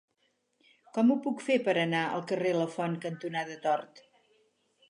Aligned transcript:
Com 0.97 1.11
ho 1.11 1.17
puc 1.25 1.43
fer 1.49 1.59
per 1.69 1.77
anar 1.83 2.01
al 2.15 2.25
carrer 2.33 2.57
Lafont 2.63 2.99
cantonada 3.07 3.63
Tort? 3.67 4.07